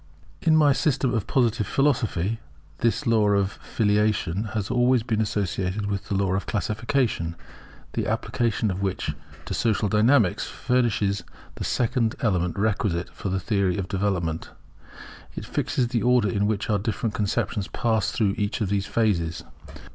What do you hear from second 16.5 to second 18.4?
our different conceptions pass through